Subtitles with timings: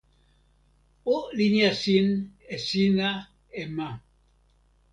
[1.15, 2.05] o linja sin
[2.53, 3.09] e sina
[3.61, 3.89] e ma.